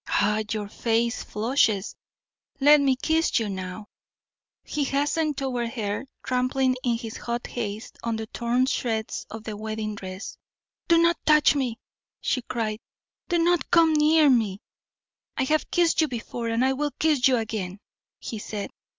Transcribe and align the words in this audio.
Ah! 0.07 0.41
your 0.51 0.67
face 0.67 1.21
flushes. 1.21 1.95
Let 2.59 2.81
me 2.81 2.95
kiss 2.95 3.37
you 3.37 3.49
now." 3.49 3.85
He 4.63 4.83
hastened 4.83 5.37
toward 5.37 5.73
her, 5.73 6.07
trampling 6.23 6.75
in 6.83 6.97
his 6.97 7.17
hot 7.17 7.45
haste 7.45 7.99
on 8.03 8.15
the 8.15 8.25
torn 8.25 8.65
shreds 8.65 9.27
of 9.29 9.43
the 9.43 9.55
wedding 9.55 9.93
dress. 9.93 10.37
"Do 10.87 10.97
not 10.97 11.23
touch 11.27 11.53
me!" 11.53 11.77
she 12.19 12.41
cried. 12.41 12.79
"Do 13.29 13.37
not 13.37 13.69
come 13.69 13.93
near 13.93 14.27
me!" 14.27 14.63
"I 15.37 15.43
have 15.43 15.69
kissed 15.69 16.01
you 16.01 16.07
before, 16.07 16.47
and 16.49 16.65
I 16.65 16.73
will 16.73 16.89
kiss 16.97 17.27
you 17.27 17.37
again," 17.37 17.79
he 18.17 18.39
said. 18.39 18.71